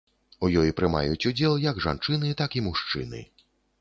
[0.45, 3.21] У ёй прымаюць удзел як жанчыны, так і мужчыны.